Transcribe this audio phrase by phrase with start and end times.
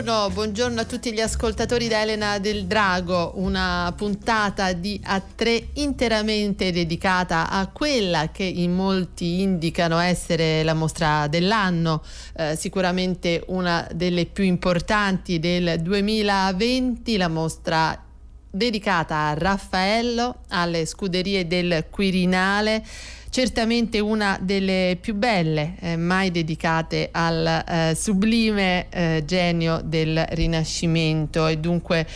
[0.00, 6.72] Buongiorno, buongiorno, a tutti gli ascoltatori da Elena del Drago, una puntata di A3 interamente
[6.72, 12.02] dedicata a quella che in molti indicano essere la mostra dell'anno,
[12.34, 18.02] eh, sicuramente una delle più importanti del 2020, la mostra
[18.50, 22.82] dedicata a Raffaello, alle scuderie del Quirinale
[23.30, 31.46] certamente una delle più belle eh, mai dedicate al eh, sublime eh, genio del Rinascimento.
[31.46, 32.06] E dunque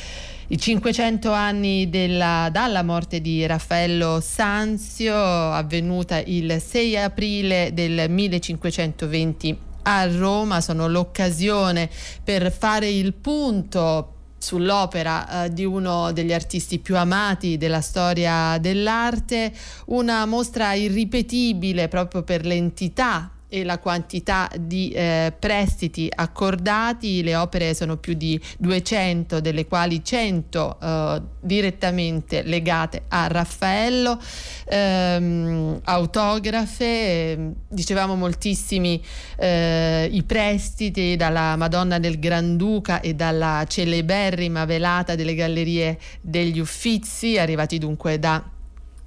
[0.49, 9.59] i 500 anni della, dalla morte di Raffaello Sanzio, avvenuta il 6 aprile del 1520
[9.87, 11.89] a Roma, sono l'occasione
[12.23, 14.14] per fare il punto
[14.45, 19.53] sull'opera eh, di uno degli artisti più amati della storia dell'arte,
[19.87, 27.73] una mostra irripetibile proprio per l'entità e la quantità di eh, prestiti accordati, le opere
[27.73, 34.21] sono più di 200, delle quali 100 eh, direttamente legate a Raffaello,
[34.65, 39.01] ehm, autografe, dicevamo moltissimi
[39.37, 47.39] eh, i prestiti dalla Madonna del Granduca e dalla celeberrima velata delle Gallerie degli Uffizi,
[47.39, 48.43] arrivati dunque da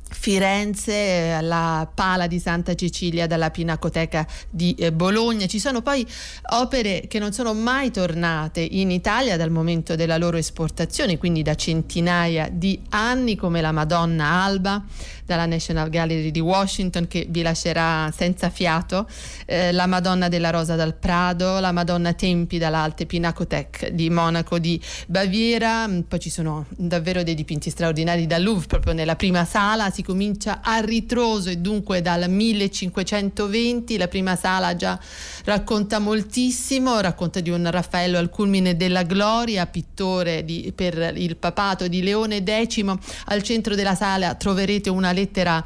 [0.10, 5.46] Firenze, alla Pala di Santa Cecilia, dalla Pinacoteca di eh, Bologna.
[5.46, 6.06] Ci sono poi
[6.52, 11.56] opere che non sono mai tornate in Italia dal momento della loro esportazione, quindi da
[11.56, 14.84] centinaia di anni, come la Madonna Alba
[15.28, 19.08] dalla National Gallery di Washington che vi lascerà senza fiato,
[19.46, 24.82] eh, la Madonna della Rosa dal Prado, la Madonna Tempi dall'Alte Pinacoteca di Monaco di
[25.06, 29.90] Baviera, poi ci sono davvero dei dipinti straordinari dal Louvre proprio nella prima sala.
[29.90, 34.98] Si comincia a ritroso e dunque dal 1520 la prima sala già
[35.44, 41.90] racconta moltissimo, racconta di un Raffaello al culmine della gloria, pittore di, per il papato
[41.90, 42.96] di Leone X.
[43.26, 45.66] Al centro della sala troverete una lettera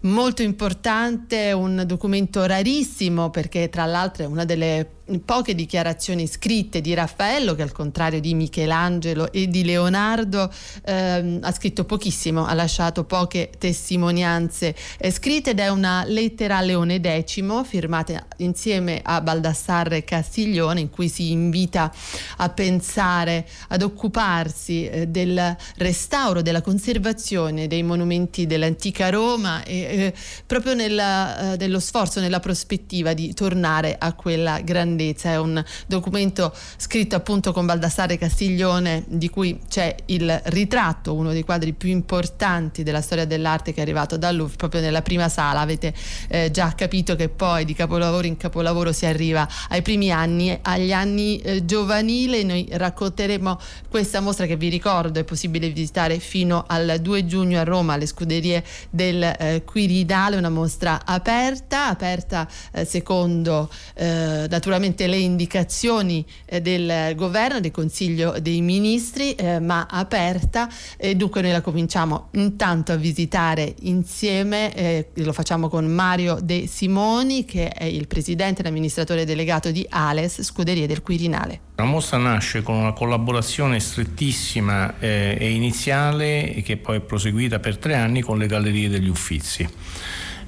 [0.00, 4.88] molto importante, un documento rarissimo perché tra l'altro è una delle
[5.24, 10.50] poche dichiarazioni scritte di Raffaello che al contrario di Michelangelo e di Leonardo
[10.84, 16.60] ehm, ha scritto pochissimo, ha lasciato poche testimonianze eh, scritte ed è una lettera a
[16.60, 21.92] Leone X firmata insieme a Baldassarre Castiglione in cui si invita
[22.38, 30.14] a pensare, ad occuparsi eh, del restauro, della conservazione dei monumenti dell'antica Roma e eh,
[30.46, 35.62] proprio nella, eh, nello sforzo, nella prospettiva di tornare a quella grandezza grandezza, è un
[35.86, 41.90] documento scritto appunto con Baldassare Castiglione di cui c'è il ritratto, uno dei quadri più
[41.90, 45.94] importanti della storia dell'arte che è arrivato dal Louvre proprio nella prima sala, avete
[46.28, 50.92] eh, già capito che poi di capolavoro in capolavoro si arriva ai primi anni, agli
[50.92, 53.58] anni eh, giovanili, noi racconteremo
[53.90, 58.06] questa mostra che vi ricordo è possibile visitare fino al 2 giugno a Roma alle
[58.06, 66.24] scuderie del eh, Quirinale, una mostra aperta, aperta eh, secondo eh, naturalmente ovviamente le indicazioni
[66.44, 72.28] eh, del governo, del Consiglio dei Ministri, eh, ma aperta e dunque noi la cominciamo
[72.32, 78.62] intanto a visitare insieme, eh, lo facciamo con Mario De Simoni che è il presidente
[78.62, 81.60] e amministratore delegato di Ales, Scuderie del Quirinale.
[81.76, 87.76] La mostra nasce con una collaborazione strettissima eh, e iniziale che poi è proseguita per
[87.76, 89.68] tre anni con le Gallerie degli Uffizi.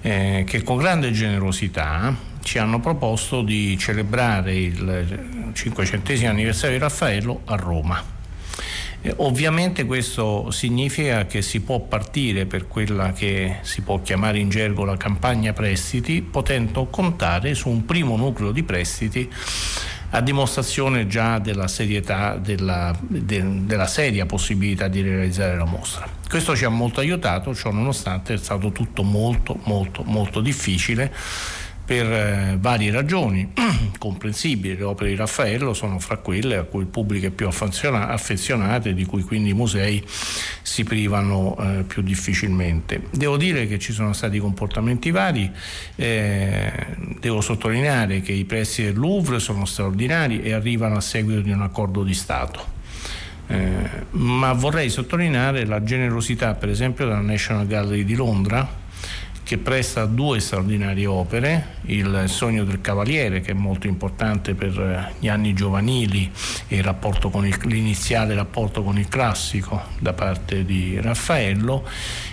[0.00, 2.14] Eh, che con grande generosità
[2.48, 8.02] ci hanno proposto di celebrare il 500 anniversario di Raffaello a Roma.
[9.02, 14.48] Eh, ovviamente questo significa che si può partire per quella che si può chiamare in
[14.48, 19.30] gergo la campagna prestiti, potendo contare su un primo nucleo di prestiti
[20.12, 26.08] a dimostrazione già della serietà, della, de, della seria possibilità di realizzare la mostra.
[26.26, 31.12] Questo ci ha molto aiutato, ciò nonostante è stato tutto molto molto molto difficile
[31.88, 33.50] per eh, varie ragioni
[33.98, 34.76] comprensibili.
[34.76, 38.92] Le opere di Raffaello sono fra quelle a cui il pubblico è più affezionato e
[38.92, 40.04] di cui quindi i musei
[40.60, 43.04] si privano eh, più difficilmente.
[43.10, 45.50] Devo dire che ci sono stati comportamenti vari,
[45.96, 46.70] eh,
[47.20, 51.62] devo sottolineare che i prezzi del Louvre sono straordinari e arrivano a seguito di un
[51.62, 52.76] accordo di Stato.
[53.46, 53.66] Eh,
[54.10, 58.77] ma vorrei sottolineare la generosità per esempio della National Gallery di Londra
[59.48, 65.14] che presta due straordinarie opere, Il sogno del cavaliere che è molto importante per eh,
[65.18, 66.30] gli anni giovanili
[66.66, 71.88] e il rapporto con il, l'iniziale rapporto con il classico da parte di Raffaello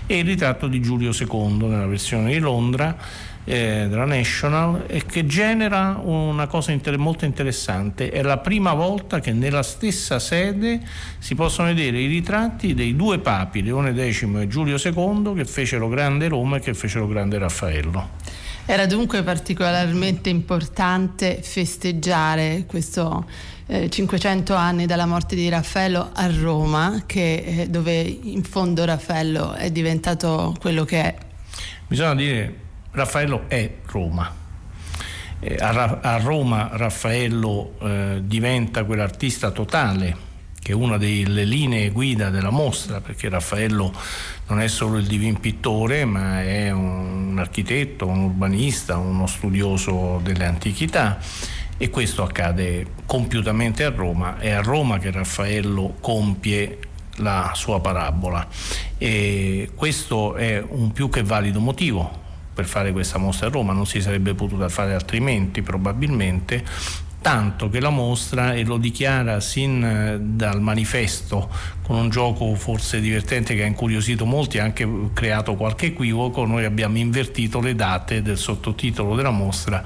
[0.06, 2.98] e il ritratto di Giulio II nella versione di Londra
[3.46, 8.10] eh, della National e che genera una cosa inter- molto interessante.
[8.10, 10.82] È la prima volta che nella stessa sede
[11.20, 15.88] si possono vedere i ritratti dei due papi, Leone X e Giulio II, che fecero
[15.88, 18.10] grande Roma e che fecero grande Raffaello.
[18.68, 23.30] Era dunque particolarmente importante festeggiare questo
[23.68, 29.54] eh, 500 anni dalla morte di Raffaello a Roma, che, eh, dove in fondo Raffaello
[29.54, 31.16] è diventato quello che è.
[31.88, 32.64] Bisogna dire
[32.96, 34.34] Raffaello è Roma.
[35.42, 40.34] Eh, a, Roma Raffaello eh, diventa quell'artista totale
[40.66, 43.94] che è una delle linee guida della mostra, perché Raffaello
[44.48, 50.46] non è solo il divin pittore, ma è un architetto, un urbanista, uno studioso delle
[50.46, 51.20] antichità
[51.78, 54.40] e questo accade compiutamente a Roma.
[54.40, 56.80] È a Roma che Raffaello compie
[57.18, 58.48] la sua parabola
[58.98, 62.24] e questo è un più che valido motivo
[62.56, 66.64] per fare questa mostra a Roma, non si sarebbe potuta fare altrimenti probabilmente,
[67.22, 71.50] tanto che la mostra, e lo dichiara sin eh, dal manifesto,
[71.84, 76.64] con un gioco forse divertente che ha incuriosito molti e anche creato qualche equivoco, noi
[76.64, 79.84] abbiamo invertito le date del sottotitolo della mostra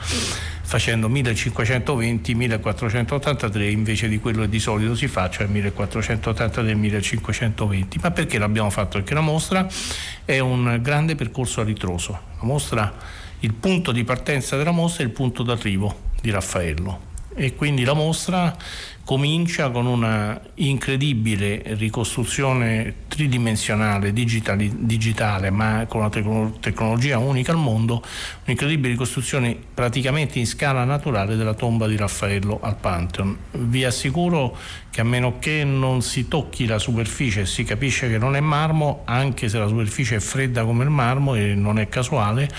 [0.70, 8.00] facendo 1520-1483 invece di quello che di solito si fa, cioè 1483-1520.
[8.04, 9.00] Ma perché l'abbiamo fatto?
[9.00, 9.68] Perché la mostra
[10.24, 12.12] è un grande percorso a ritroso.
[12.40, 12.94] La mostra,
[13.40, 17.09] il punto di partenza della mostra è il punto d'arrivo di Raffaello
[17.40, 18.54] e quindi la mostra
[19.06, 28.04] comincia con una incredibile ricostruzione tridimensionale, digitali, digitale, ma con una tecnologia unica al mondo,
[28.44, 33.38] un'incredibile ricostruzione praticamente in scala naturale della tomba di Raffaello al Pantheon.
[33.52, 34.56] Vi assicuro
[34.90, 38.42] che a meno che non si tocchi la superficie e si capisce che non è
[38.42, 42.50] marmo, anche se la superficie è fredda come il marmo e non è casuale,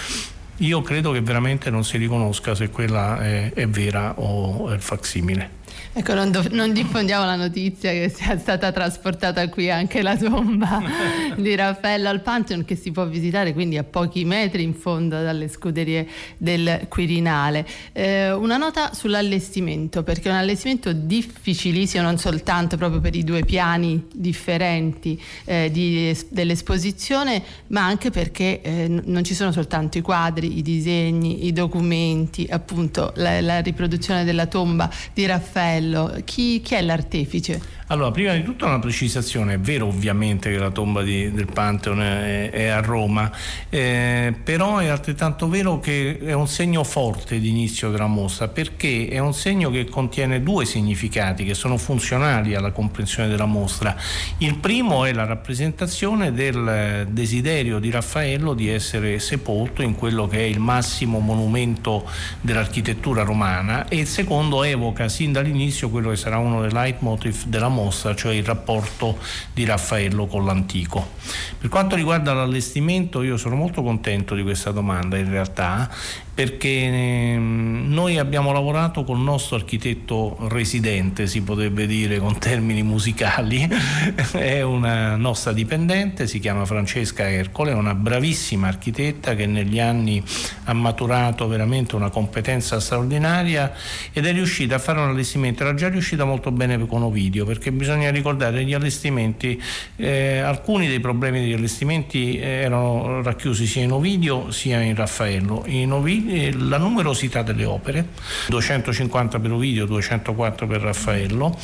[0.61, 4.81] io credo che veramente non si riconosca se quella è, è vera o è il
[4.81, 5.59] facsimile.
[5.93, 10.81] Ecco, non, do, non, diffondiamo la notizia che sia stata trasportata qui anche la tomba
[11.37, 15.49] di Raffaello al Pantheon che si può visitare quindi a pochi metri in fondo dalle
[15.49, 16.07] scuderie
[16.37, 17.67] del Quirinale.
[17.91, 23.45] Eh, una nota sull'allestimento, perché è un allestimento difficilissimo non soltanto proprio per i due
[23.45, 30.57] piani differenti eh, di, dell'esposizione, ma anche perché eh, non ci sono soltanto i quadri,
[30.57, 36.75] i disegni, i documenti, appunto la, la riproduzione della tomba di Raffaello Raffaello, chi, chi,
[36.75, 37.79] è l'artefice?
[37.91, 42.01] Allora, prima di tutto una precisazione, è vero ovviamente che la tomba di, del Pantheon
[42.01, 43.31] è, è a Roma,
[43.69, 49.09] eh, però è altrettanto vero che è un segno forte di inizio della mostra, perché
[49.09, 53.97] è un segno che contiene due significati che sono funzionali alla comprensione della mostra.
[54.39, 60.39] Il primo è la rappresentazione del desiderio di Raffaello di essere sepolto in quello che
[60.39, 62.09] è il massimo monumento
[62.41, 67.45] dell'architettura romana e il secondo evoca sin dall'inizio all'inizio quello che sarà uno dei leitmotiv
[67.45, 69.19] della mostra, cioè il rapporto
[69.53, 71.11] di Raffaello con l'antico.
[71.59, 75.91] Per quanto riguarda l'allestimento, io sono molto contento di questa domanda in realtà
[76.41, 82.83] perché ehm, noi abbiamo lavorato con il nostro architetto residente, si potrebbe dire con termini
[82.83, 83.69] musicali,
[84.33, 90.25] è una nostra dipendente, si chiama Francesca Ercole, è una bravissima architetta che negli anni
[90.65, 93.75] ha maturato veramente una competenza straordinaria
[94.11, 97.71] ed è riuscita a fare un allestimento, era già riuscita molto bene con Ovidio, perché
[97.71, 99.63] bisogna ricordare gli allestimenti,
[99.97, 105.65] eh, alcuni dei problemi degli allestimenti erano racchiusi sia in Ovidio sia in Raffaello.
[105.67, 108.09] In Ovidio la numerosità delle opere,
[108.49, 111.59] 250 per Ovidio, 204 per Raffaello,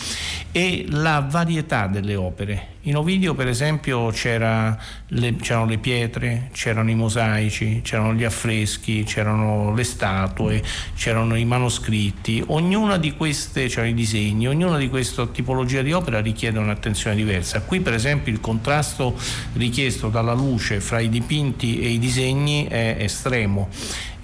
[0.52, 2.75] e la varietà delle opere.
[2.87, 4.76] In Ovidio per esempio c'erano
[5.09, 10.62] le pietre, c'erano i mosaici, c'erano gli affreschi, c'erano le statue,
[10.95, 16.21] c'erano i manoscritti, ognuna di queste, c'erano i disegni, ognuna di queste tipologie di opera
[16.21, 17.61] richiede un'attenzione diversa.
[17.62, 19.19] Qui per esempio il contrasto
[19.55, 23.69] richiesto dalla luce fra i dipinti e i disegni è estremo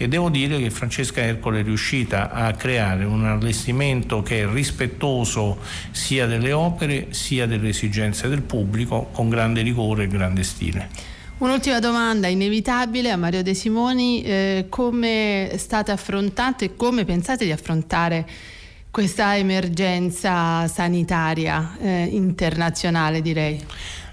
[0.02, 5.58] e devo dire che Francesca Ercole è riuscita a creare un allestimento che è rispettoso
[5.92, 8.42] sia delle opere sia delle esigenze del
[9.12, 10.88] con grande rigore e grande stile.
[11.38, 17.50] Un'ultima domanda inevitabile a Mario De Simoni, eh, come state affrontando e come pensate di
[17.50, 18.26] affrontare
[18.92, 23.60] questa emergenza sanitaria eh, internazionale direi?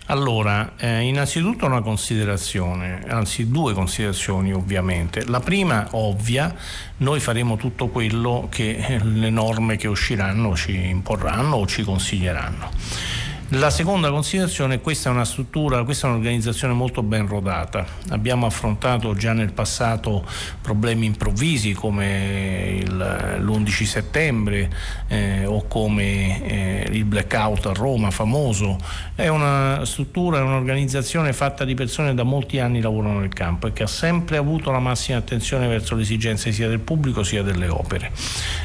[0.07, 5.23] Allora, eh, innanzitutto una considerazione, anzi due considerazioni ovviamente.
[5.27, 6.55] La prima, ovvia,
[6.97, 12.71] noi faremo tutto quello che eh, le norme che usciranno ci imporranno o ci consiglieranno.
[13.53, 17.83] La seconda considerazione è che questa è una struttura, questa è un'organizzazione molto ben rodata.
[18.09, 20.23] Abbiamo affrontato già nel passato
[20.61, 24.69] problemi improvvisi come il, l'11 settembre
[25.07, 28.77] eh, o come eh, il blackout a Roma famoso.
[29.15, 33.65] È una struttura, è un'organizzazione fatta di persone che da molti anni lavorano nel campo
[33.65, 37.41] e che ha sempre avuto la massima attenzione verso le esigenze sia del pubblico sia
[37.41, 38.11] delle opere.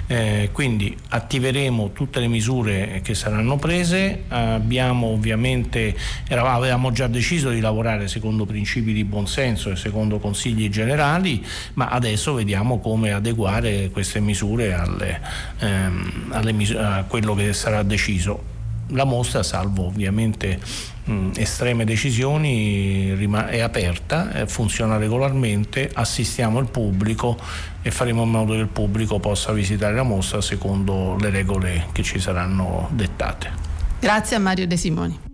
[0.09, 4.25] Eh, quindi attiveremo tutte le misure che saranno prese.
[4.29, 5.95] Abbiamo abbiamo ovviamente,
[6.27, 11.87] eravamo, avevamo già deciso di lavorare secondo principi di buonsenso e secondo consigli generali, ma
[11.87, 15.21] adesso vediamo come adeguare queste misure alle,
[15.61, 18.53] ehm, alle, a quello che sarà deciso.
[18.89, 20.59] La mostra, salvo ovviamente
[21.05, 23.17] mh, estreme decisioni,
[23.49, 27.39] è aperta, eh, funziona regolarmente, assistiamo il pubblico
[27.81, 32.03] e faremo in modo che il pubblico possa visitare la mostra secondo le regole che
[32.03, 33.74] ci saranno dettate.
[34.01, 35.34] Grazie a Mario De Simoni.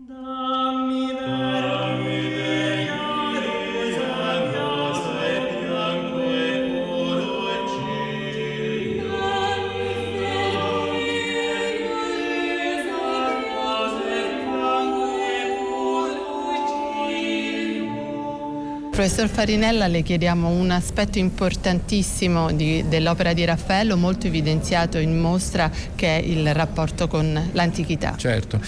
[19.01, 25.71] Professor Farinella, le chiediamo un aspetto importantissimo di, dell'opera di Raffaello, molto evidenziato in mostra,
[25.95, 28.15] che è il rapporto con l'antichità.
[28.19, 28.61] Certo,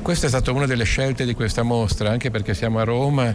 [0.00, 3.34] questa è stata una delle scelte di questa mostra, anche perché siamo a Roma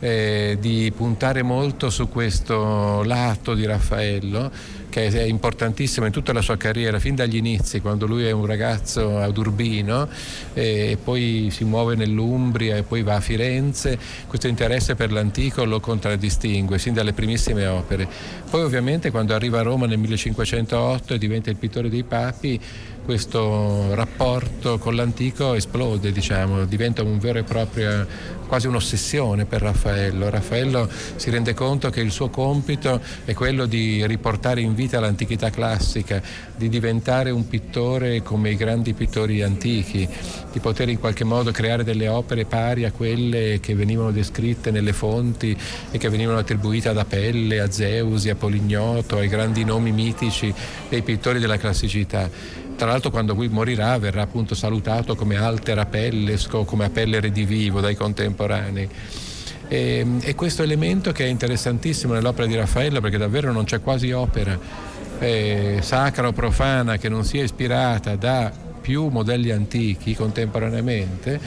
[0.00, 6.40] eh, di puntare molto su questo lato di Raffaello che è importantissimo in tutta la
[6.40, 10.08] sua carriera, fin dagli inizi, quando lui è un ragazzo ad Urbino
[10.54, 15.80] e poi si muove nell'Umbria e poi va a Firenze, questo interesse per l'antico lo
[15.80, 18.08] contraddistingue sin dalle primissime opere.
[18.48, 22.60] Poi ovviamente quando arriva a Roma nel 1508 e diventa il pittore dei papi,
[23.08, 28.06] questo rapporto con l'antico esplode, diciamo, diventa un vero e proprio,
[28.46, 30.28] quasi un'ossessione per Raffaello.
[30.28, 30.86] Raffaello
[31.16, 36.20] si rende conto che il suo compito è quello di riportare in vita l'antichità classica,
[36.54, 40.06] di diventare un pittore come i grandi pittori antichi,
[40.52, 44.92] di poter in qualche modo creare delle opere pari a quelle che venivano descritte nelle
[44.92, 45.56] fonti
[45.90, 50.52] e che venivano attribuite ad Apelle, a Zeusi, a Polignoto, ai grandi nomi mitici
[50.90, 52.66] dei pittori della classicità.
[52.78, 57.96] Tra l'altro quando lui morirà verrà appunto salutato come alter apellesco, come apelle redivivo dai
[57.96, 58.88] contemporanei.
[59.66, 64.12] E, e, questo elemento che è interessantissimo nell'opera di Raffaello perché davvero non c'è quasi
[64.12, 64.56] opera
[65.18, 71.40] eh, sacra o profana che non sia ispirata da più modelli antichi contemporaneamente,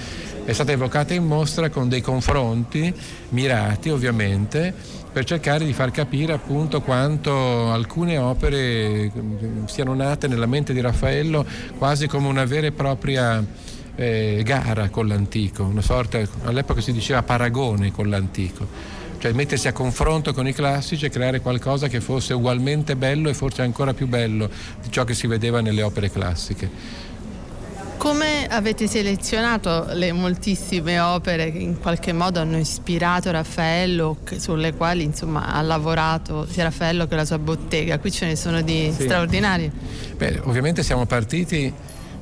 [0.43, 2.93] è stata evocata in mostra con dei confronti
[3.29, 4.73] mirati ovviamente
[5.11, 10.81] per cercare di far capire appunto quanto alcune opere mm, siano nate nella mente di
[10.81, 11.45] Raffaello
[11.77, 13.45] quasi come una vera e propria
[13.95, 18.67] eh, gara con l'antico, una sorta, all'epoca si diceva paragone con l'antico,
[19.19, 23.33] cioè mettersi a confronto con i classici e creare qualcosa che fosse ugualmente bello e
[23.33, 24.49] forse ancora più bello
[24.81, 27.09] di ciò che si vedeva nelle opere classiche.
[28.01, 35.03] Come avete selezionato le moltissime opere che in qualche modo hanno ispirato Raffaello, sulle quali
[35.03, 37.99] insomma, ha lavorato sia Raffaello che la sua bottega?
[37.99, 39.03] Qui ce ne sono di sì.
[39.03, 39.71] straordinari.
[40.17, 41.71] Beh, ovviamente siamo partiti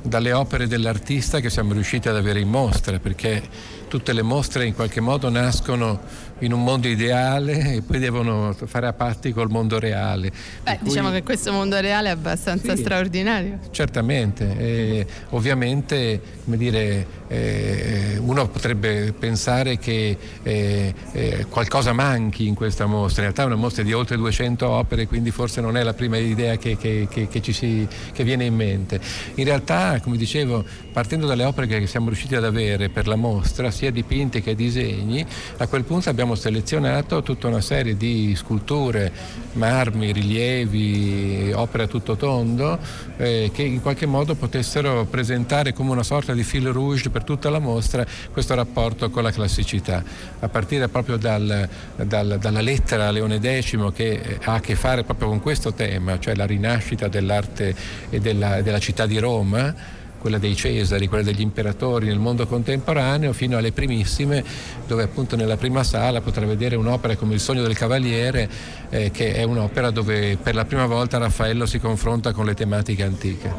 [0.02, 3.42] dalle opere dell'artista che siamo riusciti ad avere in mostra, perché
[3.90, 5.98] tutte le mostre in qualche modo nascono
[6.38, 10.30] in un mondo ideale e poi devono fare a patti col mondo reale.
[10.62, 10.88] Beh, cui...
[10.88, 13.58] diciamo che questo mondo reale è abbastanza sì, straordinario.
[13.72, 22.54] Certamente, e ovviamente come dire, eh, uno potrebbe pensare che eh, eh, qualcosa manchi in
[22.54, 25.82] questa mostra, in realtà è una mostra di oltre 200 opere, quindi forse non è
[25.82, 29.00] la prima idea che, che, che, che ci si, viene in mente.
[29.34, 33.70] In realtà, come dicevo, partendo dalle opere che siamo riusciti ad avere per la mostra,
[33.80, 35.24] sia dipinti che disegni,
[35.56, 39.10] a quel punto abbiamo selezionato tutta una serie di sculture,
[39.52, 42.78] marmi, rilievi, opere a tutto tondo,
[43.16, 47.48] eh, che in qualche modo potessero presentare come una sorta di fil rouge per tutta
[47.48, 50.04] la mostra questo rapporto con la classicità,
[50.40, 55.04] a partire proprio dal, dal, dalla lettera a Leone X che ha a che fare
[55.04, 57.74] proprio con questo tema, cioè la rinascita dell'arte
[58.10, 63.32] e della, della città di Roma quella dei Cesari, quella degli imperatori nel mondo contemporaneo,
[63.32, 64.44] fino alle primissime,
[64.86, 68.48] dove appunto nella prima sala potrà vedere un'opera come Il sogno del cavaliere,
[68.90, 73.02] eh, che è un'opera dove per la prima volta Raffaello si confronta con le tematiche
[73.02, 73.52] antiche.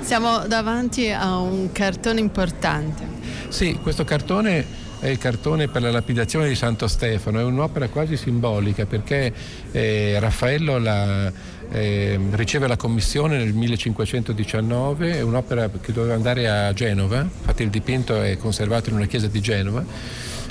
[0.00, 3.06] Siamo davanti a un cartone importante.
[3.48, 8.16] Sì, questo cartone è il cartone per la lapidazione di Santo Stefano, è un'opera quasi
[8.16, 9.32] simbolica perché
[9.70, 11.30] eh, Raffaello la,
[11.74, 17.70] eh, riceve la commissione nel 1519, è un'opera che doveva andare a Genova, infatti il
[17.70, 19.84] dipinto è conservato in una chiesa di Genova,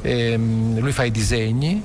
[0.01, 1.81] e, mm, lui fa i disegni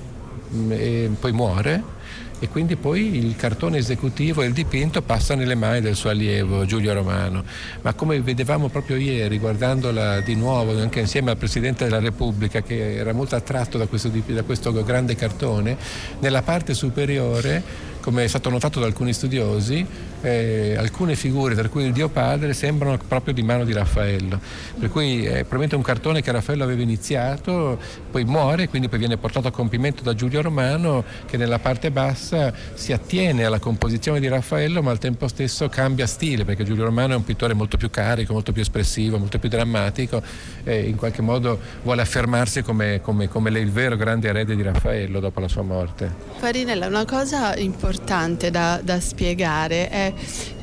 [0.52, 1.97] mm, e poi muore
[2.40, 6.64] e quindi poi il cartone esecutivo e il dipinto passa nelle mani del suo allievo
[6.64, 7.45] Giulio Romano.
[7.83, 12.97] Ma come vedevamo proprio ieri, guardandola di nuovo anche insieme al Presidente della Repubblica che
[12.97, 15.76] era molto attratto da questo, da questo grande cartone,
[16.21, 19.87] nella parte superiore come è stato notato da alcuni studiosi,
[20.21, 24.41] eh, alcune figure, tra cui il Dio Padre, sembrano proprio di mano di Raffaello.
[24.79, 27.79] Per cui è probabilmente un cartone che Raffaello aveva iniziato,
[28.11, 32.53] poi muore, quindi poi viene portato a compimento da Giulio Romano, che nella parte bassa
[32.75, 37.15] si attiene alla composizione di Raffaello, ma al tempo stesso cambia stile, perché Giulio Romano
[37.15, 40.23] è un pittore molto più carico, molto più espressivo, molto più drammatico,
[40.65, 45.21] e in qualche modo vuole affermarsi come, come, come il vero grande erede di Raffaello
[45.21, 46.13] dopo la sua morte.
[46.39, 50.08] Farinella, una cosa importante importante da, da spiegare è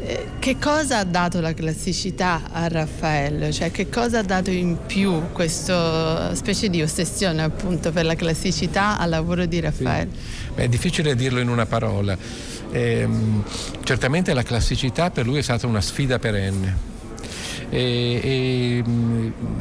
[0.05, 4.77] eh, che cosa ha dato la classicità a Raffaello, cioè che cosa ha dato in
[4.85, 10.11] più questa specie di ossessione appunto per la classicità al lavoro di Raffaello.
[10.13, 10.53] Sì.
[10.55, 12.17] Beh, è difficile dirlo in una parola.
[12.71, 13.07] Eh,
[13.83, 16.93] certamente la classicità per lui è stata una sfida perenne
[17.69, 18.83] e, e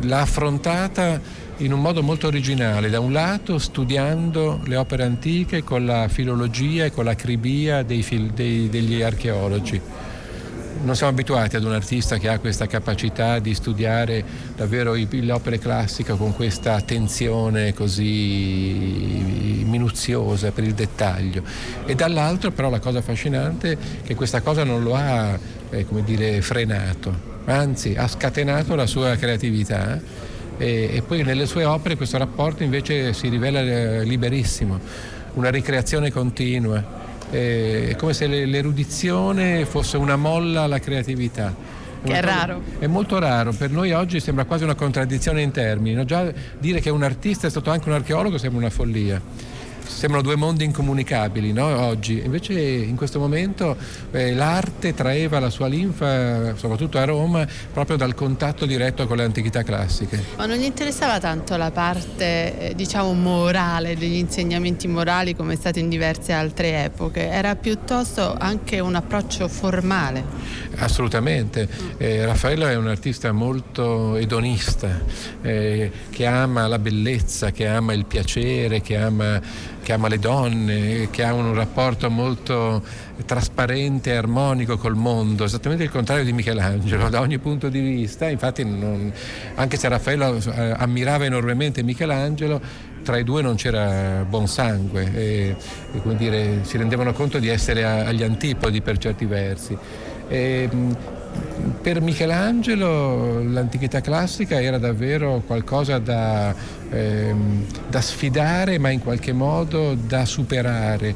[0.03, 1.21] l'ha affrontata
[1.59, 6.85] in un modo molto originale, da un lato studiando le opere antiche con la filologia
[6.85, 9.81] e con l'acribia dei, dei, degli archeologi.
[10.83, 14.25] Non siamo abituati ad un artista che ha questa capacità di studiare
[14.57, 21.45] davvero le opere classiche con questa attenzione così minuziosa per il dettaglio.
[21.87, 25.39] E dall'altro però la cosa affascinante è che questa cosa non lo ha
[25.71, 31.97] eh, dire, frenato, anzi ha scatenato la sua creatività e, e poi nelle sue opere
[31.97, 34.79] questo rapporto invece si rivela eh, liberissimo,
[35.35, 37.03] una ricreazione continua.
[37.31, 41.53] È come se l'erudizione fosse una molla alla creatività.
[42.05, 42.63] Che è raro.
[42.79, 45.97] È molto raro, per noi oggi sembra quasi una contraddizione in termini.
[45.97, 46.05] No?
[46.05, 49.21] Già dire che un artista è stato anche un archeologo sembra una follia
[49.87, 51.65] sembrano due mondi incomunicabili no?
[51.65, 53.77] oggi, invece in questo momento
[54.11, 59.25] eh, l'arte traeva la sua linfa, soprattutto a Roma, proprio dal contatto diretto con le
[59.25, 60.23] antichità classiche.
[60.37, 65.57] Ma non gli interessava tanto la parte, eh, diciamo, morale, degli insegnamenti morali come è
[65.57, 70.25] stato in diverse altre epoche, era piuttosto anche un approccio formale.
[70.77, 71.69] Assolutamente,
[71.99, 75.01] eh, Raffaello è un artista molto edonista,
[75.43, 79.41] eh, che ama la bellezza, che ama il piacere, che ama
[79.85, 82.83] che ama le donne, che ha un rapporto molto
[83.25, 88.29] trasparente e armonico col mondo, esattamente il contrario di Michelangelo da ogni punto di vista.
[88.29, 89.13] Infatti, non,
[89.55, 92.61] anche se Raffaello eh, ammirava enormemente Michelangelo,
[93.05, 95.57] tra i due non c'era buon sangue e,
[95.93, 99.77] e dire, si rendevano conto di essere agli antipodi per certi versi.
[100.27, 100.69] E,
[101.81, 106.55] per Michelangelo l'antichità classica era davvero qualcosa da,
[106.91, 111.15] ehm, da sfidare ma in qualche modo da superare,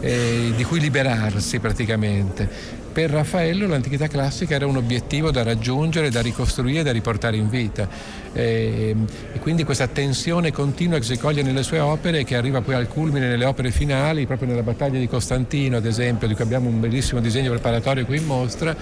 [0.00, 2.78] eh, di cui liberarsi praticamente.
[2.92, 7.88] Per Raffaello l'antichità classica era un obiettivo da raggiungere, da ricostruire, da riportare in vita.
[8.32, 8.94] E,
[9.32, 12.74] e quindi questa tensione continua che si coglie nelle sue opere e che arriva poi
[12.74, 16.68] al culmine nelle opere finali, proprio nella battaglia di Costantino ad esempio, di cui abbiamo
[16.68, 18.76] un bellissimo disegno preparatorio qui in mostra,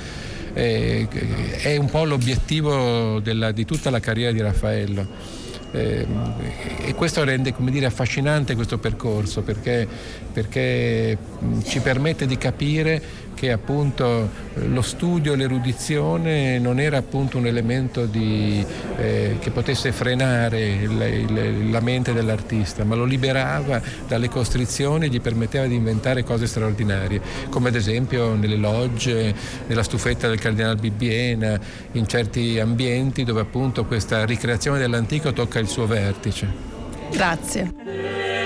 [0.59, 1.09] eh,
[1.63, 5.07] è un po' l'obiettivo della, di tutta la carriera di Raffaello.
[5.71, 6.07] Eh,
[6.87, 9.87] e questo rende dire, affascinante questo percorso perché,
[10.33, 11.17] perché
[11.65, 18.67] ci permette di capire che appunto lo studio, l'erudizione non era appunto un elemento di,
[18.97, 25.21] eh, che potesse frenare il, la mente dell'artista, ma lo liberava dalle costrizioni e gli
[25.21, 29.33] permetteva di inventare cose straordinarie, come ad esempio nelle logge,
[29.69, 31.61] nella stufetta del Cardinal Bibbiena,
[31.93, 36.47] in certi ambienti dove appunto questa ricreazione dell'antico tocca il suo vertice.
[37.11, 38.38] Grazie.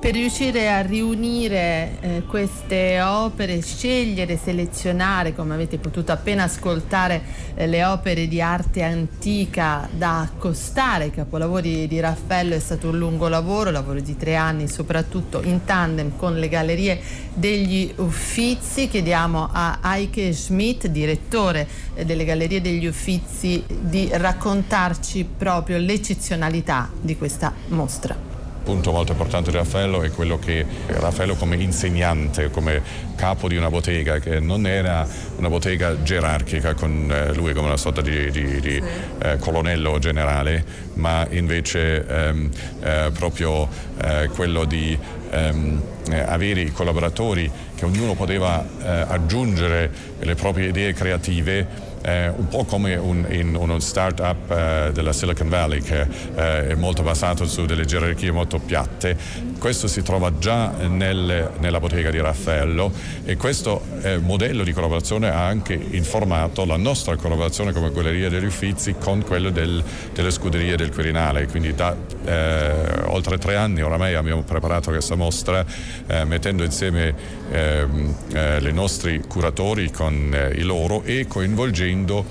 [0.00, 7.20] Per riuscire a riunire eh, queste opere, scegliere, selezionare, come avete potuto appena ascoltare,
[7.54, 12.96] eh, le opere di arte antica da accostare ai capolavori di Raffaello è stato un
[12.96, 16.98] lungo lavoro, lavoro di tre anni, soprattutto in tandem con le gallerie
[17.34, 18.88] degli Uffizi.
[18.88, 27.18] Chiediamo a Eike Schmidt, direttore eh, delle Gallerie degli Uffizi, di raccontarci proprio l'eccezionalità di
[27.18, 28.29] questa mostra.
[28.62, 32.82] Punto molto importante di Raffaello è quello che Raffaello come insegnante, come
[33.16, 37.76] capo di una bottega, che non era una bottega gerarchica con eh, lui come una
[37.76, 38.82] sorta di, di, di
[39.22, 42.50] eh, colonnello generale, ma invece ehm,
[42.82, 43.68] eh, proprio
[44.02, 44.96] eh, quello di
[45.30, 52.28] ehm, eh, avere i collaboratori che ognuno poteva eh, aggiungere le proprie idee creative eh,
[52.28, 56.00] un po' come un, in uno start-up eh, della Silicon Valley che
[56.34, 59.16] eh, è molto basato su delle gerarchie molto piatte.
[59.58, 62.90] Questo si trova già nel, nella bottega di Raffaello
[63.24, 68.46] e questo eh, modello di collaborazione ha anche informato la nostra collaborazione come Quelleria degli
[68.46, 69.82] Uffizi con quello del,
[70.14, 71.46] delle scuderie del Quirinale.
[71.46, 71.94] Quindi da
[72.30, 75.64] eh, oltre tre anni oramai abbiamo preparato questa mostra
[76.06, 77.14] eh, mettendo insieme
[77.50, 78.14] ehm,
[78.60, 82.24] i nostri curatori con i loro e coinvolgendo coinvolgendo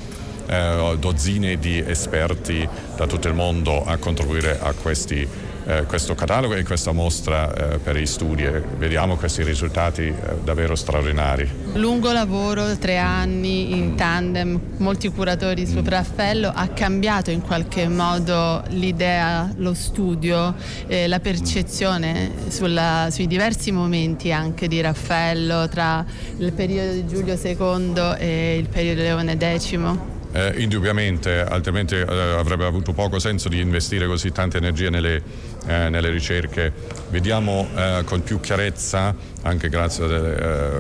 [0.48, 5.28] eh, dozzine di esperti da tutto il mondo a contribuire a questi
[5.70, 10.16] eh, questo catalogo e questa mostra eh, per i studi e vediamo questi risultati eh,
[10.44, 11.48] davvero straordinari.
[11.74, 15.88] Lungo lavoro, tre anni in tandem, molti curatori su mm.
[15.88, 20.56] Raffaello, ha cambiato in qualche modo l'idea, lo studio,
[20.88, 26.04] eh, la percezione sulla, sui diversi momenti anche di Raffaello tra
[26.38, 30.18] il periodo di Giulio II e il periodo di Leone X?
[30.32, 35.24] Eh, indubbiamente, altrimenti eh, avrebbe avuto poco senso di investire così tante energie nelle,
[35.66, 36.72] eh, nelle ricerche.
[37.10, 40.08] Vediamo eh, con più chiarezza, anche grazie a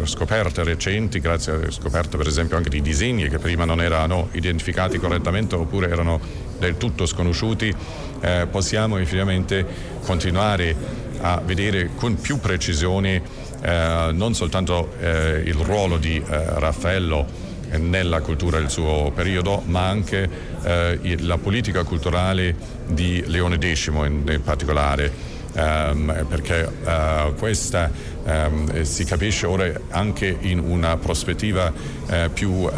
[0.01, 4.29] eh, scoperte recenti, grazie a scoperte per esempio anche di disegni che prima non erano
[4.33, 6.19] identificati correttamente oppure erano
[6.59, 7.73] del tutto sconosciuti,
[8.21, 9.65] eh, possiamo effettivamente
[10.03, 10.75] continuare
[11.21, 17.38] a vedere con più precisione non soltanto il ruolo di Raffaello
[17.77, 20.29] nella cultura del suo periodo, ma anche
[20.63, 22.55] eh, la politica culturale
[22.87, 25.37] di Leone X in, in particolare.
[25.51, 27.89] Um, perché uh, questa
[28.23, 32.69] um, si capisce ora anche in una prospettiva uh, più uh,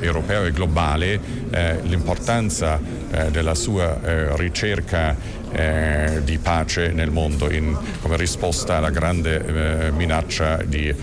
[0.00, 1.18] europea e globale
[1.82, 2.78] l'importanza
[3.30, 3.98] della sua
[4.36, 5.16] ricerca
[6.22, 10.94] di pace nel mondo in, come risposta alla grande minaccia di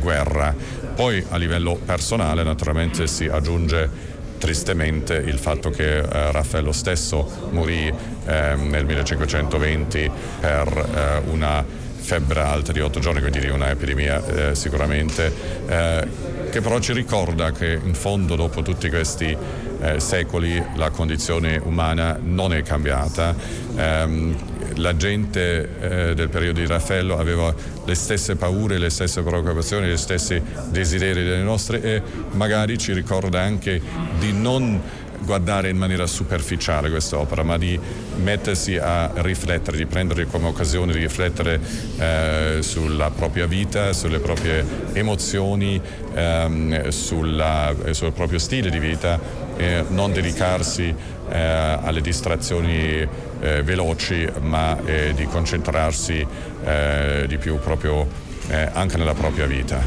[0.00, 0.54] guerra.
[1.00, 3.88] Poi a livello personale naturalmente si aggiunge
[4.36, 10.10] tristemente il fatto che eh, Raffaello stesso morì eh, nel 1520
[10.40, 11.64] per eh, una
[12.00, 15.32] febbre alta di otto giorni, quindi di un'epidemia eh, sicuramente,
[15.66, 16.06] eh,
[16.50, 19.36] che però ci ricorda che in fondo dopo tutti questi
[19.80, 23.34] eh, secoli la condizione umana non è cambiata.
[23.76, 24.36] Ehm,
[24.76, 27.52] la gente eh, del periodo di Raffaello aveva
[27.84, 33.40] le stesse paure, le stesse preoccupazioni, gli stessi desideri delle nostre e magari ci ricorda
[33.40, 33.80] anche
[34.18, 34.80] di non
[35.20, 37.78] guardare in maniera superficiale quest'opera, ma di
[38.22, 41.60] mettersi a riflettere, di prendere come occasione di riflettere
[41.98, 45.80] eh, sulla propria vita, sulle proprie emozioni,
[46.14, 50.94] ehm, sulla, sul proprio stile di vita e non dedicarsi
[51.28, 53.06] eh, alle distrazioni
[53.40, 56.26] eh, veloci ma eh, di concentrarsi
[56.64, 58.06] eh, di più proprio
[58.48, 59.80] eh, anche nella propria vita.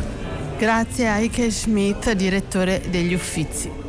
[0.58, 3.83] Grazie a Ike Schmidt, direttore degli Uffizi.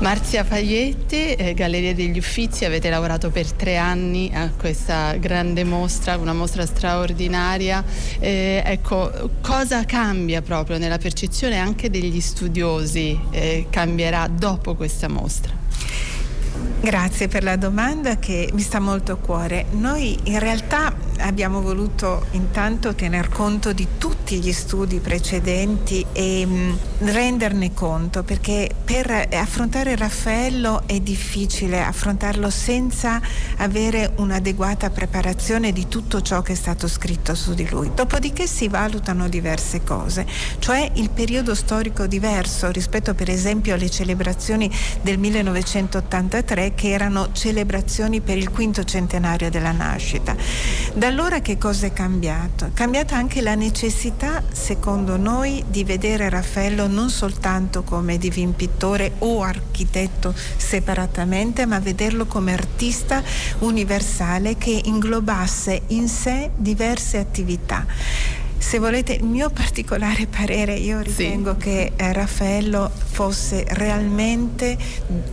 [0.00, 6.16] Marzia Faglietti, eh, Galleria degli Uffizi, avete lavorato per tre anni a questa grande mostra,
[6.16, 7.84] una mostra straordinaria.
[8.18, 15.52] Eh, ecco, cosa cambia proprio nella percezione anche degli studiosi, eh, cambierà dopo questa mostra?
[16.80, 19.66] Grazie per la domanda che mi sta molto a cuore.
[19.72, 26.52] Noi in realtà abbiamo voluto intanto tener conto di tutti gli studi precedenti e mh,
[26.52, 33.20] mm, renderne conto perché per affrontare Raffaello è difficile affrontarlo senza
[33.56, 37.90] avere un'adeguata preparazione di tutto ciò che è stato scritto su di lui.
[37.94, 40.26] Dopodiché si valutano diverse cose,
[40.58, 44.70] cioè il periodo storico diverso rispetto per esempio alle celebrazioni
[45.02, 50.34] del 1983 che erano celebrazioni per il quinto centenario della nascita.
[50.94, 52.66] Da allora che cosa è cambiato?
[52.66, 59.14] È cambiata anche la necessità, secondo noi, di vedere Raffaello non soltanto come divin pittore
[59.18, 63.24] o architetto separatamente, ma vederlo come artista
[63.58, 67.84] universale che inglobasse in sé diverse attività
[68.60, 71.60] Se volete il mio particolare parere, io ritengo sì.
[71.64, 74.76] che eh, Raffaello fosse realmente,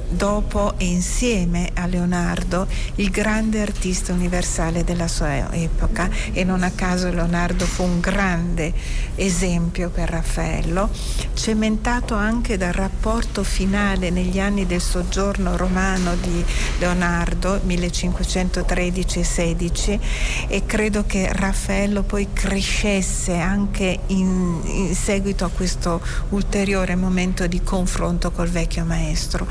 [0.09, 6.71] dopo e insieme a Leonardo, il grande artista universale della sua epoca e non a
[6.71, 8.73] caso Leonardo fu un grande
[9.15, 10.89] esempio per Raffaello,
[11.33, 16.43] cementato anche dal rapporto finale negli anni del soggiorno romano di
[16.79, 19.99] Leonardo, 1513-16,
[20.47, 27.61] e credo che Raffaello poi crescesse anche in, in seguito a questo ulteriore momento di
[27.61, 29.47] confronto col vecchio maestro.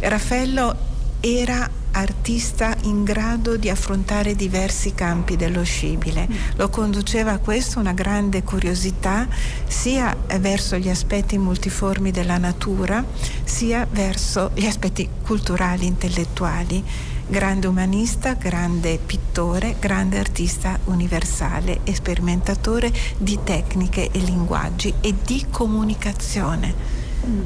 [0.00, 6.26] Raffaello era artista in grado di affrontare diversi campi dello scibile.
[6.56, 9.28] Lo conduceva a questo una grande curiosità
[9.66, 13.04] sia verso gli aspetti multiformi della natura,
[13.44, 16.82] sia verso gli aspetti culturali, intellettuali.
[17.32, 27.00] Grande umanista, grande pittore, grande artista universale, sperimentatore di tecniche e linguaggi e di comunicazione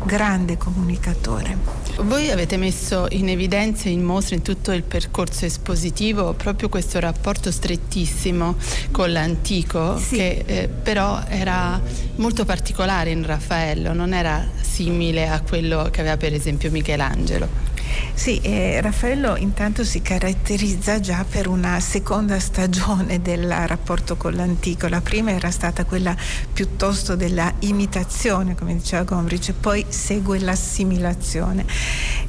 [0.04, 1.56] grande comunicatore.
[2.00, 7.52] Voi avete messo in evidenza, in mostra in tutto il percorso espositivo proprio questo rapporto
[7.52, 8.56] strettissimo
[8.90, 10.16] con l'antico, sì.
[10.16, 11.80] che eh, però era
[12.16, 17.65] molto particolare in Raffaello, non era simile a quello che aveva per esempio Michelangelo.
[18.14, 24.88] Sì, eh, Raffaello intanto si caratterizza già per una seconda stagione del rapporto con l'antico.
[24.88, 26.16] La prima era stata quella
[26.52, 31.64] piuttosto della imitazione, come diceva Gombrich, poi segue l'assimilazione.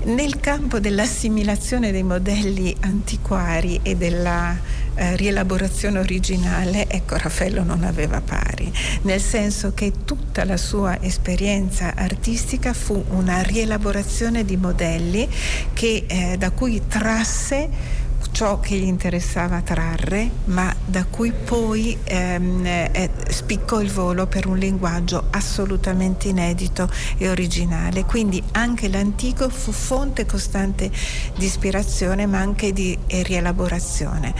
[0.07, 4.57] Nel campo dell'assimilazione dei modelli antiquari e della
[4.95, 11.93] eh, rielaborazione originale, ecco Raffaello non aveva pari, nel senso che tutta la sua esperienza
[11.93, 15.27] artistica fu una rielaborazione di modelli
[15.73, 22.65] che, eh, da cui trasse ciò che gli interessava trarre, ma da cui poi ehm,
[22.65, 28.06] eh, spiccò il volo per un linguaggio assolutamente inedito e originale.
[28.06, 30.91] Quindi anche l'antico fu fonte costante
[31.36, 34.34] di ispirazione, ma anche di rielaborazione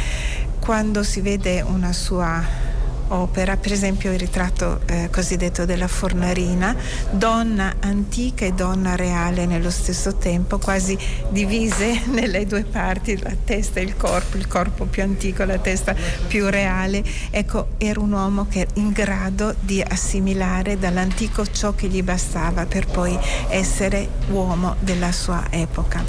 [0.68, 2.67] quando si vede una sua
[3.10, 6.76] opera, per esempio il ritratto eh, cosiddetto della Fornarina,
[7.12, 10.98] donna antica e donna reale nello stesso tempo, quasi
[11.30, 15.96] divise nelle due parti, la testa e il corpo, il corpo più antico, la testa
[16.28, 17.04] più reale.
[17.30, 22.88] Ecco, era un uomo che in grado di assimilare dall'antico ciò che gli bastava per
[22.88, 23.18] poi
[23.50, 26.04] essere uomo della sua epoca.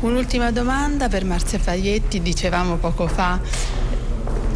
[0.00, 3.38] Un'ultima domanda per Marzia Faglietti, dicevamo poco fa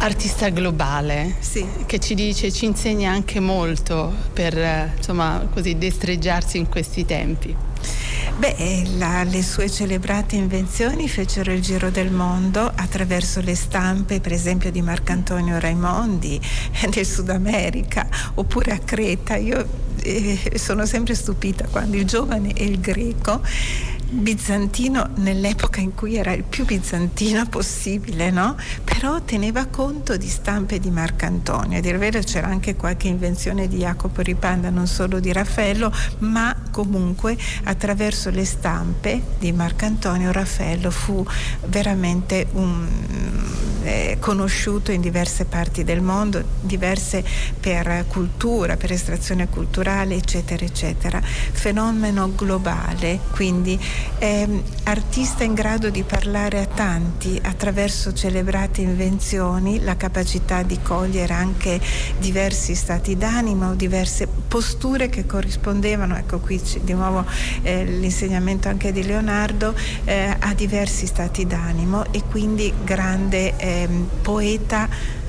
[0.07, 1.65] artista globale sì.
[1.85, 7.55] che ci dice, ci insegna anche molto per insomma, così destreggiarsi in questi tempi.
[8.37, 14.19] Beh, eh, la, le sue celebrate invenzioni fecero il giro del mondo attraverso le stampe,
[14.19, 16.39] per esempio, di Marcantonio Raimondi
[16.93, 19.35] nel Sud America oppure a Creta.
[19.35, 19.67] Io
[20.03, 23.41] eh, sono sempre stupita quando il giovane e il greco
[24.09, 28.55] bizantino nell'epoca in cui era il più bizantino possibile, no?
[28.83, 31.77] però teneva conto di stampe di Marcantonio.
[31.77, 36.55] A dire vero c'era anche qualche invenzione di Jacopo Ripanda, non solo di Raffaello, ma
[36.77, 41.25] comunque attraverso le stampe di Marcantonio Raffaello fu
[41.65, 42.87] veramente un,
[43.81, 47.23] eh, conosciuto in diverse parti del mondo, diverse
[47.59, 51.19] per cultura, per estrazione culturale, eccetera, eccetera.
[51.21, 53.79] Fenomeno globale, quindi
[54.19, 61.33] eh, artista in grado di parlare a tanti attraverso celebrate invenzioni, la capacità di cogliere
[61.33, 61.79] anche
[62.19, 67.25] diversi stati d'animo, diverse posture che corrispondevano, ecco qui di nuovo
[67.61, 69.73] eh, l'insegnamento anche di Leonardo,
[70.05, 74.87] eh, a diversi stati d'animo e quindi grande ehm, poeta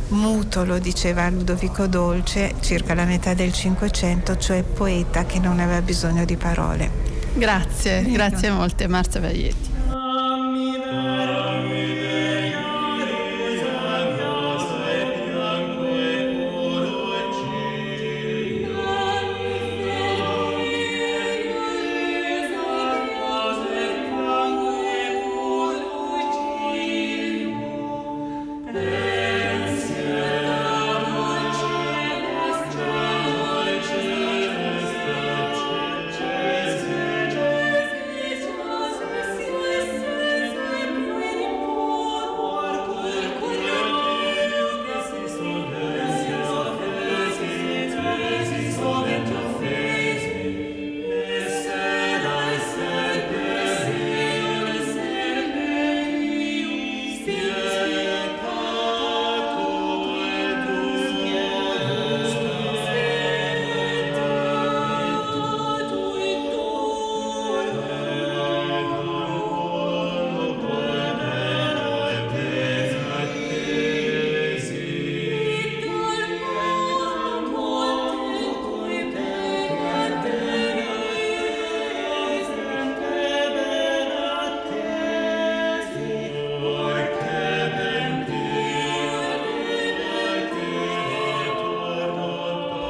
[0.09, 5.83] muto, lo diceva Ludovico Dolce, circa la metà del Cinquecento, cioè poeta che non aveva
[5.83, 6.91] bisogno di parole.
[7.35, 9.68] Grazie, grazie molte Marzia Paglietti.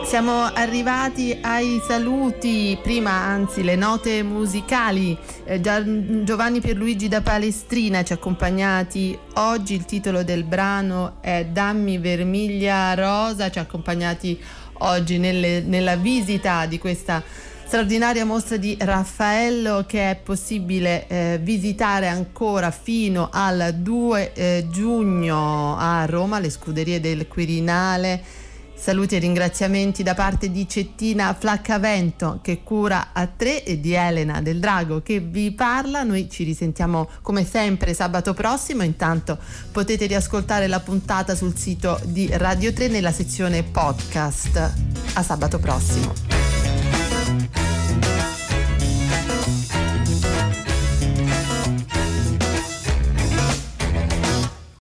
[0.08, 5.14] Siamo arrivati ai saluti, prima anzi le note musicali.
[5.44, 11.98] Eh, Giovanni Pierluigi da Palestrina ci ha accompagnati oggi, il titolo del brano è Dammi
[11.98, 14.42] Vermiglia Rosa, ci ha accompagnati
[14.78, 17.22] oggi nelle, nella visita di questa
[17.66, 25.76] straordinaria mostra di Raffaello che è possibile eh, visitare ancora fino al 2 eh, giugno
[25.76, 28.46] a Roma, le scuderie del Quirinale
[28.78, 34.40] Saluti e ringraziamenti da parte di Cettina Flaccavento che cura a tre e di Elena
[34.40, 36.04] del Drago che vi parla.
[36.04, 38.84] Noi ci risentiamo come sempre sabato prossimo.
[38.84, 39.36] Intanto
[39.72, 44.72] potete riascoltare la puntata sul sito di Radio 3 nella sezione podcast.
[45.14, 46.14] A sabato prossimo.